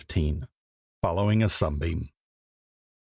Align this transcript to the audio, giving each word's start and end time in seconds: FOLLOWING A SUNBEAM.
FOLLOWING 1.03 1.43
A 1.43 1.47
SUNBEAM. 1.47 2.09